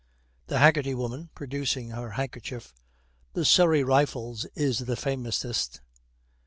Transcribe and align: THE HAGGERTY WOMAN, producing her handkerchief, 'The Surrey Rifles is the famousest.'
THE 0.47 0.57
HAGGERTY 0.57 0.95
WOMAN, 0.95 1.29
producing 1.35 1.91
her 1.91 2.13
handkerchief, 2.13 2.73
'The 3.33 3.45
Surrey 3.45 3.83
Rifles 3.83 4.45
is 4.55 4.79
the 4.79 4.95
famousest.' 4.95 5.79